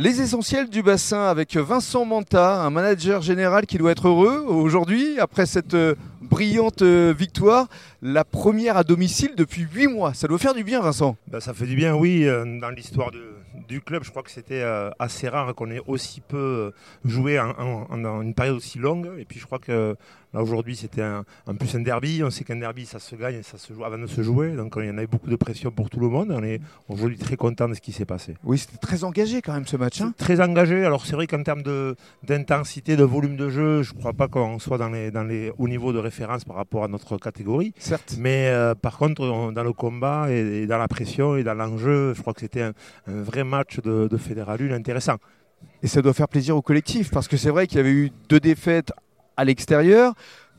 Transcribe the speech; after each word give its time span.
Les 0.00 0.22
essentiels 0.22 0.70
du 0.70 0.82
bassin 0.82 1.24
avec 1.26 1.54
Vincent 1.58 2.06
Manta, 2.06 2.62
un 2.62 2.70
manager 2.70 3.20
général 3.20 3.66
qui 3.66 3.76
doit 3.76 3.90
être 3.90 4.08
heureux 4.08 4.42
aujourd'hui 4.48 5.18
après 5.20 5.44
cette 5.44 5.74
euh, 5.74 5.94
brillante 6.20 6.82
euh, 6.82 7.14
victoire, 7.16 7.68
la 8.02 8.24
première 8.24 8.76
à 8.76 8.84
domicile 8.84 9.32
depuis 9.36 9.62
8 9.62 9.88
mois. 9.88 10.14
Ça 10.14 10.28
doit 10.28 10.38
faire 10.38 10.54
du 10.54 10.64
bien 10.64 10.80
Vincent 10.80 11.16
ben, 11.26 11.40
Ça 11.40 11.54
fait 11.54 11.66
du 11.66 11.76
bien 11.76 11.94
oui, 11.94 12.24
euh, 12.24 12.58
dans 12.60 12.70
l'histoire 12.70 13.10
du 13.68 13.80
club 13.80 14.02
je 14.02 14.10
crois 14.10 14.24
que 14.24 14.32
c'était 14.32 14.64
assez 14.98 15.28
rare 15.28 15.54
qu'on 15.54 15.70
ait 15.70 15.80
aussi 15.86 16.20
peu 16.20 16.72
joué 17.04 17.38
en, 17.38 17.50
en, 17.88 18.22
une 18.22 18.34
période 18.34 18.56
aussi 18.56 18.78
longue 18.80 19.08
et 19.16 19.24
puis 19.24 19.38
je 19.38 19.46
crois 19.46 19.60
que 19.60 19.96
Là 20.32 20.42
aujourd'hui 20.42 20.76
c'était 20.76 21.02
un, 21.02 21.24
en 21.46 21.54
plus 21.56 21.74
un 21.74 21.80
derby, 21.80 22.22
on 22.24 22.30
sait 22.30 22.44
qu'un 22.44 22.56
derby 22.56 22.86
ça 22.86 23.00
se 23.00 23.16
gagne, 23.16 23.42
ça 23.42 23.58
se 23.58 23.72
joue 23.72 23.84
avant 23.84 23.98
de 23.98 24.06
se 24.06 24.22
jouer, 24.22 24.54
donc 24.54 24.74
il 24.76 24.84
y 24.84 24.90
en 24.90 24.96
avait 24.96 25.08
beaucoup 25.08 25.28
de 25.28 25.34
pression 25.34 25.72
pour 25.72 25.90
tout 25.90 25.98
le 25.98 26.08
monde. 26.08 26.30
On 26.30 26.44
est 26.44 26.60
aujourd'hui 26.88 27.18
très 27.18 27.36
content 27.36 27.68
de 27.68 27.74
ce 27.74 27.80
qui 27.80 27.90
s'est 27.90 28.04
passé. 28.04 28.36
Oui, 28.44 28.58
c'était 28.58 28.76
très 28.76 29.02
engagé 29.02 29.42
quand 29.42 29.52
même 29.52 29.66
ce 29.66 29.76
match. 29.76 30.00
Hein. 30.00 30.14
très 30.16 30.40
engagé. 30.40 30.84
Alors 30.84 31.04
c'est 31.04 31.16
vrai 31.16 31.26
qu'en 31.26 31.42
termes 31.42 31.62
d'intensité, 32.22 32.96
de, 32.96 33.02
volume 33.02 33.36
de 33.36 33.48
jeu, 33.50 33.82
je 33.82 33.92
ne 33.92 33.98
crois 33.98 34.12
pas 34.12 34.28
qu'on 34.28 34.60
soit 34.60 34.78
dans 34.78 34.88
les, 34.88 35.10
dans 35.10 35.24
les 35.24 35.52
hauts 35.58 35.68
niveaux 35.68 35.92
de 35.92 35.98
référence 36.10 36.44
par 36.44 36.56
rapport 36.56 36.84
à 36.84 36.88
notre 36.88 37.16
catégorie. 37.18 37.72
Certes. 37.78 38.16
Mais 38.18 38.48
euh, 38.48 38.74
par 38.74 38.98
contre, 38.98 39.52
dans 39.52 39.62
le 39.62 39.72
combat 39.72 40.30
et, 40.30 40.66
dans 40.66 40.78
la 40.78 40.88
pression 40.88 41.36
et 41.36 41.44
dans 41.44 41.54
l'enjeu, 41.54 42.14
je 42.14 42.20
crois 42.20 42.34
que 42.34 42.40
c'était 42.40 42.62
un, 42.62 42.72
vrai 43.06 43.44
match 43.44 43.80
de, 43.80 44.08
de 44.08 44.16
Fédéral 44.16 44.60
intéressant. 44.72 45.16
Et 45.82 45.86
ça 45.86 46.02
doit 46.02 46.12
faire 46.12 46.28
plaisir 46.28 46.56
au 46.56 46.62
collectif 46.62 47.10
parce 47.10 47.28
que 47.28 47.36
c'est 47.36 47.50
vrai 47.50 47.66
qu'il 47.66 47.78
y 47.78 47.80
avait 47.80 47.92
eu 47.92 48.10
deux 48.28 48.40
défaites 48.40 48.92
à 49.36 49.44
l'extérieur. 49.44 50.14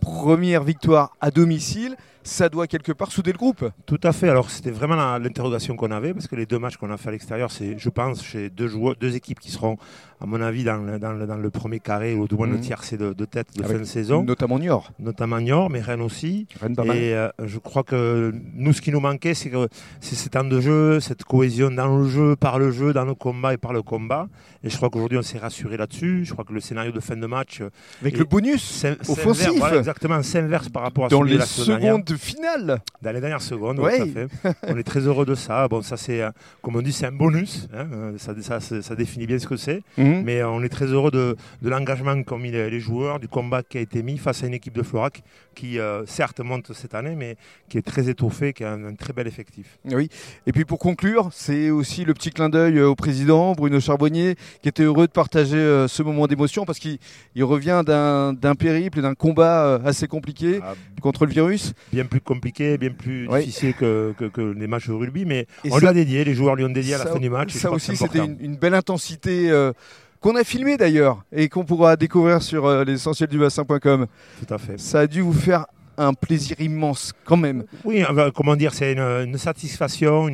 Première 0.00 0.62
victoire 0.64 1.16
à 1.20 1.30
domicile 1.30 1.96
ça 2.24 2.48
doit 2.48 2.66
quelque 2.66 2.92
part 2.92 3.10
souder 3.10 3.32
le 3.32 3.38
groupe. 3.38 3.64
Tout 3.86 4.00
à 4.02 4.12
fait. 4.12 4.28
Alors 4.28 4.50
c'était 4.50 4.70
vraiment 4.70 5.18
l'interrogation 5.18 5.76
qu'on 5.76 5.90
avait 5.90 6.12
parce 6.14 6.28
que 6.28 6.36
les 6.36 6.46
deux 6.46 6.58
matchs 6.58 6.76
qu'on 6.76 6.90
a 6.90 6.96
fait 6.96 7.08
à 7.08 7.12
l'extérieur, 7.12 7.50
c'est, 7.50 7.78
je 7.78 7.88
pense, 7.88 8.24
chez 8.24 8.50
deux 8.50 8.68
joueurs, 8.68 8.96
deux 8.96 9.16
équipes 9.16 9.40
qui 9.40 9.50
seront, 9.50 9.76
à 10.20 10.26
mon 10.26 10.40
avis, 10.40 10.64
dans 10.64 10.76
le, 10.76 10.98
dans 10.98 11.12
le, 11.12 11.50
premier 11.50 11.80
carré 11.80 12.14
ou 12.14 12.28
du 12.28 12.34
moins 12.34 12.46
le 12.46 12.54
mhm. 12.54 12.60
tiercé 12.60 12.96
de, 12.96 13.12
de, 13.12 13.24
tête 13.24 13.48
de 13.56 13.62
fin 13.62 13.78
de 13.78 13.84
saison. 13.84 14.22
Notamment 14.22 14.58
Niort. 14.58 14.92
Notamment 14.98 15.40
Niort, 15.40 15.70
mais 15.70 15.80
Rennes 15.80 16.00
aussi. 16.00 16.46
Et 16.62 17.14
euh, 17.14 17.28
je 17.44 17.58
crois 17.58 17.82
que 17.82 18.32
nous, 18.54 18.72
ce 18.72 18.80
qui 18.80 18.90
nous 18.90 19.00
manquait, 19.00 19.34
c'est 19.34 19.50
que 19.50 19.68
c'est 20.00 20.14
ce 20.14 20.28
temps 20.28 20.44
de 20.44 20.60
jeu, 20.60 21.00
cette 21.00 21.24
cohésion 21.24 21.70
dans 21.70 21.98
le 21.98 22.08
jeu, 22.08 22.36
par 22.36 22.58
le 22.58 22.70
jeu, 22.70 22.92
dans 22.92 23.04
le 23.04 23.14
combat 23.14 23.54
et 23.54 23.58
par 23.58 23.72
le 23.72 23.82
combat. 23.82 24.28
Et 24.64 24.70
je 24.70 24.76
crois 24.76 24.90
qu'aujourd'hui, 24.90 25.18
on 25.18 25.22
s'est 25.22 25.38
rassuré 25.38 25.76
là-dessus. 25.76 26.24
Je 26.24 26.32
crois 26.32 26.44
que 26.44 26.52
le 26.52 26.60
scénario 26.60 26.92
de 26.92 27.00
fin 27.00 27.16
de 27.16 27.26
match 27.26 27.62
avec 28.00 28.16
le 28.16 28.24
bonus 28.24 28.84
offensif, 29.08 29.50
voilà, 29.56 29.78
exactement, 29.78 30.22
s'inverse 30.22 30.68
par 30.68 30.82
rapport 30.82 31.06
à 31.06 31.08
dans 31.08 31.22
les 31.22 31.40
secondes 31.40 32.11
finale. 32.16 32.80
Dans 33.00 33.12
les 33.12 33.20
dernières 33.20 33.42
secondes, 33.42 33.80
on 34.62 34.76
est 34.76 34.82
très 34.82 35.00
heureux 35.00 35.26
de 35.26 35.34
ça. 35.34 35.68
Bon, 35.68 35.82
ça 35.82 35.96
c'est, 35.96 36.22
comme 36.60 36.76
on 36.76 36.82
dit, 36.82 36.92
c'est 36.92 37.06
un 37.06 37.12
bonus. 37.12 37.68
Hein. 37.74 38.14
Ça, 38.18 38.60
ça, 38.60 38.94
définit 38.94 39.26
bien 39.26 39.38
ce 39.38 39.46
que 39.46 39.56
c'est. 39.56 39.82
Mhm. 39.98 40.22
Mais 40.24 40.42
on 40.42 40.62
est 40.62 40.68
très 40.68 40.86
heureux 40.86 41.10
de, 41.10 41.36
l'engagement 41.62 42.22
qu'ont 42.22 42.38
mis 42.38 42.50
les, 42.50 42.80
joueurs, 42.80 43.20
du 43.20 43.28
combat 43.28 43.62
qui 43.62 43.78
a 43.78 43.80
été 43.80 44.02
mis 44.02 44.18
face 44.18 44.42
à 44.42 44.46
une 44.46 44.54
équipe 44.54 44.74
de 44.74 44.82
Florac 44.82 45.22
qui, 45.54 45.78
euh, 45.78 46.04
certes, 46.06 46.40
monte 46.40 46.72
cette 46.72 46.94
année, 46.94 47.14
mais 47.16 47.36
qui 47.68 47.78
est 47.78 47.82
très 47.82 48.08
étoffée, 48.08 48.52
qui 48.52 48.64
a 48.64 48.72
un, 48.72 48.94
très 48.94 49.12
bel 49.12 49.26
effectif. 49.26 49.78
Oui. 49.84 50.08
Et 50.46 50.52
puis 50.52 50.64
pour 50.64 50.78
conclure, 50.78 51.28
c'est 51.32 51.70
aussi 51.70 52.04
le 52.04 52.14
petit 52.14 52.30
clin 52.30 52.48
d'œil 52.48 52.78
euh, 52.78 52.88
au 52.88 52.94
président 52.94 53.52
Bruno 53.52 53.80
Charbonnier, 53.80 54.36
qui 54.62 54.68
était 54.68 54.82
heureux 54.82 55.06
de 55.06 55.12
partager 55.12 55.56
euh, 55.56 55.88
ce 55.88 56.02
moment 56.02 56.26
d'émotion 56.26 56.64
parce 56.64 56.78
qu'il 56.78 56.98
revient 57.40 57.82
d'un 57.84 58.54
périple, 58.54 59.02
d'un 59.02 59.14
combat 59.14 59.80
assez 59.84 60.08
compliqué 60.08 60.60
ah, 60.62 60.74
contre 61.00 61.26
le 61.26 61.32
virus. 61.32 61.72
Bien 61.92 62.01
plus 62.04 62.20
compliqué, 62.20 62.78
bien 62.78 62.90
plus 62.90 63.28
difficile 63.28 63.74
que, 63.74 64.14
les 64.56 64.66
matchs 64.66 64.88
de 64.88 64.92
rugby, 64.92 65.24
mais 65.24 65.46
on 65.70 65.78
lui 65.78 65.86
a 65.86 65.92
dédié, 65.92 66.24
les 66.24 66.34
joueurs 66.34 66.56
lui 66.56 66.64
ont 66.64 66.70
dédié 66.70 66.94
à 66.94 66.98
la 66.98 67.06
fin 67.06 67.18
du 67.18 67.30
match. 67.30 67.52
Ça 67.54 67.70
aussi, 67.70 67.96
c'était 67.96 68.18
une, 68.18 68.56
belle 68.56 68.74
intensité. 68.74 69.50
Euh, 69.50 69.72
qu'on 70.20 70.36
a 70.36 70.44
filmé 70.44 70.76
d'ailleurs 70.76 71.24
et 71.32 71.48
qu'on 71.48 71.64
pourra 71.64 71.96
découvrir 71.96 72.42
sur 72.42 72.64
euh, 72.66 72.84
du 72.84 73.38
bassin.com. 73.38 74.06
Tout 74.46 74.54
à 74.54 74.58
fait. 74.58 74.78
Ça 74.78 75.00
a 75.00 75.06
dû 75.08 75.20
vous 75.20 75.32
faire 75.32 75.66
un 75.98 76.14
plaisir 76.14 76.60
immense 76.60 77.12
quand 77.24 77.36
même. 77.36 77.64
Oui, 77.84 78.04
comment 78.34 78.54
dire, 78.56 78.72
c'est 78.72 78.92
une, 78.92 79.36
satisfaction, 79.36 80.28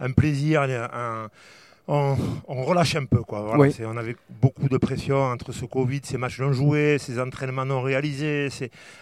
un 0.00 0.10
plaisir, 0.10 0.62
un, 0.62 1.28
on, 1.88 2.16
relâche 2.64 2.94
un 2.94 3.04
peu. 3.04 3.22
Quoi. 3.22 3.56
On 3.56 3.96
avait 3.96 4.16
beaucoup 4.40 4.68
de 4.68 4.76
pression 4.76 5.16
entre 5.22 5.52
ce 5.52 5.64
Covid, 5.64 6.00
ces 6.04 6.16
matchs 6.16 6.40
non 6.40 6.52
joués, 6.52 6.96
ces 6.98 7.18
entraînements 7.18 7.64
non 7.64 7.82
réalisés. 7.82 8.48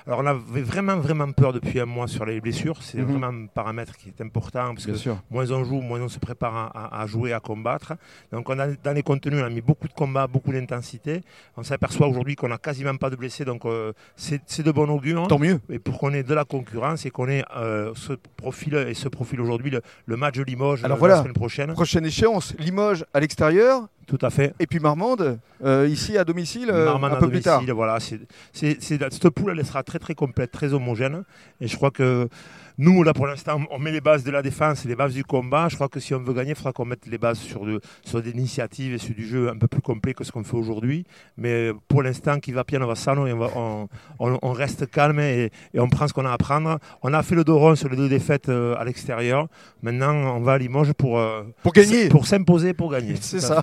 Alors 0.06 0.20
on 0.20 0.26
avait 0.26 0.62
vraiment, 0.62 0.96
vraiment 0.96 1.30
peur 1.30 1.52
depuis 1.52 1.78
un 1.80 1.86
mois 1.86 2.08
sur 2.08 2.24
les 2.24 2.40
blessures. 2.40 2.82
C'est 2.82 2.98
mhm. 2.98 3.04
vraiment 3.04 3.26
un 3.26 3.46
paramètre 3.46 3.96
qui 3.96 4.08
est 4.08 4.22
important 4.22 4.74
parce 4.74 4.86
que 4.86 5.10
moins 5.30 5.50
on 5.50 5.64
joue, 5.64 5.80
moins 5.80 6.00
on 6.00 6.08
se 6.08 6.18
prépare 6.18 6.72
à, 6.74 7.06
jouer, 7.06 7.32
à 7.32 7.40
combattre. 7.40 7.94
Donc 8.32 8.48
on 8.48 8.58
a, 8.58 8.68
dans 8.68 8.92
les 8.92 9.02
contenus, 9.02 9.40
on 9.42 9.44
a 9.44 9.50
mis 9.50 9.60
beaucoup 9.60 9.88
de 9.88 9.92
combats, 9.92 10.26
beaucoup 10.26 10.52
d'intensité. 10.52 11.20
On 11.56 11.62
s'aperçoit 11.62 12.08
aujourd'hui 12.08 12.34
qu'on 12.34 12.48
n'a 12.48 12.58
quasiment 12.58 12.96
pas 12.96 13.10
de 13.10 13.16
blessés, 13.16 13.44
donc 13.44 13.66
euh, 13.66 13.92
c'est 14.16 14.62
de 14.62 14.72
bon 14.72 14.88
augure. 14.88 15.28
Tant 15.28 15.38
mieux. 15.38 15.60
Et 15.68 15.78
pour 15.78 15.98
qu'on 15.98 16.14
ait 16.14 16.22
de 16.22 16.34
la 16.34 16.44
concurrence 16.44 17.04
et 17.04 17.10
qu'on 17.10 17.28
ait 17.28 17.44
euh, 17.56 17.92
ce 17.94 18.14
profil 18.36 18.74
et 18.74 18.94
ce 18.94 19.08
profil 19.08 19.40
aujourd'hui, 19.40 19.70
le, 20.06 20.16
match 20.16 20.36
de 20.36 20.42
Limoges 20.42 20.84
Alors 20.84 21.06
la 21.06 21.18
semaine 21.18 21.34
prochaine. 21.34 21.72
Prochaine 21.72 22.06
échéance. 22.06 22.54
Limoges 22.58 22.69
à 23.12 23.20
l'extérieur. 23.20 23.88
Tout 24.10 24.26
à 24.26 24.30
fait. 24.30 24.52
Et 24.58 24.66
puis 24.66 24.80
Marmande, 24.80 25.38
euh, 25.64 25.86
ici 25.88 26.18
à 26.18 26.24
domicile, 26.24 26.68
euh, 26.72 26.92
un 26.92 27.16
peu 27.16 27.28
plus 27.28 27.42
tard. 27.42 27.62
Voilà, 27.72 27.98
c'est, 28.00 28.18
cette 28.82 29.30
poule, 29.30 29.54
elle 29.56 29.64
sera 29.64 29.84
très 29.84 30.00
très 30.00 30.16
complète, 30.16 30.50
très 30.50 30.74
homogène. 30.74 31.22
Et 31.60 31.68
je 31.68 31.76
crois 31.76 31.92
que 31.92 32.28
nous, 32.82 33.02
là, 33.02 33.12
pour 33.12 33.26
l'instant, 33.26 33.60
on 33.70 33.78
met 33.78 33.92
les 33.92 34.00
bases 34.00 34.24
de 34.24 34.30
la 34.30 34.40
défense 34.40 34.86
et 34.86 34.88
les 34.88 34.96
bases 34.96 35.12
du 35.12 35.22
combat. 35.22 35.68
Je 35.68 35.74
crois 35.74 35.88
que 35.88 36.00
si 36.00 36.14
on 36.14 36.18
veut 36.18 36.32
gagner, 36.32 36.52
il 36.52 36.56
faudra 36.56 36.72
qu'on 36.72 36.86
mette 36.86 37.06
les 37.06 37.18
bases 37.18 37.38
sur, 37.38 37.60
sur 38.02 38.22
des 38.22 38.30
initiatives 38.30 38.94
et 38.94 38.98
sur 38.98 39.14
du 39.14 39.26
jeu 39.26 39.50
un 39.50 39.58
peu 39.58 39.68
plus 39.68 39.82
complet 39.82 40.14
que 40.14 40.24
ce 40.24 40.32
qu'on 40.32 40.44
fait 40.44 40.56
aujourd'hui. 40.56 41.04
Mais 41.36 41.72
pour 41.88 42.02
l'instant, 42.02 42.40
qui 42.40 42.52
va 42.52 42.64
bien, 42.64 42.80
on 42.80 42.86
va 42.86 42.94
ça, 42.94 43.14
on, 43.14 43.88
on, 44.18 44.52
reste 44.52 44.90
calme 44.90 45.20
et, 45.20 45.50
on 45.76 45.90
prend 45.90 46.08
ce 46.08 46.14
qu'on 46.14 46.24
a 46.24 46.32
à 46.32 46.38
prendre. 46.38 46.78
On 47.02 47.12
a 47.12 47.22
fait 47.22 47.34
le 47.34 47.44
dos 47.44 47.58
rond 47.58 47.74
sur 47.74 47.90
les 47.90 47.96
deux 47.96 48.08
défaites 48.08 48.48
euh, 48.48 48.74
à 48.78 48.84
l'extérieur. 48.84 49.48
Maintenant, 49.82 50.14
on 50.14 50.40
va 50.40 50.54
à 50.54 50.58
Limoges 50.58 50.94
pour, 50.94 51.22
pour 51.62 51.72
gagner. 51.72 52.08
Pour 52.08 52.26
s'imposer, 52.26 52.72
pour 52.72 52.90
gagner. 52.90 53.16
C'est 53.20 53.40
ça. 53.40 53.62